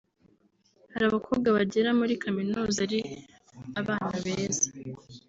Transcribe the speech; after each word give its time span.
Hari 0.91 1.03
abakobwa 1.09 1.47
bagera 1.57 1.89
muri 1.99 2.13
Kaminuza 2.23 2.77
ari 2.85 2.99
abana 3.79 4.15
beza 4.25 4.67